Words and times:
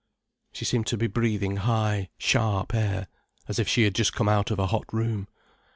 She 0.51 0.65
seemed 0.65 0.87
to 0.87 0.97
be 0.97 1.05
breathing 1.05 1.57
high, 1.57 2.09
sharp 2.17 2.73
air, 2.73 3.05
as 3.47 3.59
if 3.59 3.67
she 3.67 3.83
had 3.83 3.93
just 3.93 4.13
come 4.13 4.27
out 4.27 4.49
of 4.49 4.57
a 4.57 4.65
hot 4.65 4.91
room. 4.91 5.27